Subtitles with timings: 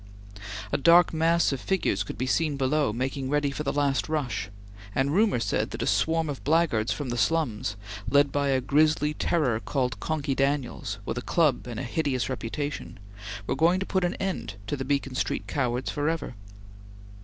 [0.71, 4.49] A dark mass of figures could be seen below, making ready for the last rush,
[4.95, 7.75] and rumor said that a swarm of blackguards from the slums,
[8.09, 12.97] led by a grisly terror called Conky Daniels, with a club and a hideous reputation,
[13.45, 16.33] was going to put an end to the Beacon Street cowards forever.